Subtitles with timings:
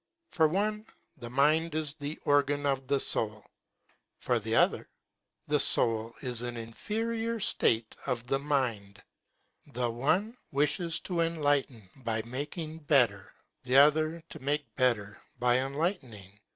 [0.31, 3.45] For one, the mind is the organ of the soul;
[4.17, 4.89] for the other,
[5.45, 9.03] the soul is an inferior state of the mind;
[9.71, 11.83] the one wishes to enlighten.
[11.97, 16.39] by making better, the other to make better by enlightening.